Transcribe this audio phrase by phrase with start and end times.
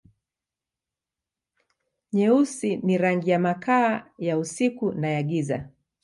[2.13, 5.69] Nyeusi ni rangi na makaa, ya usiku na ya giza.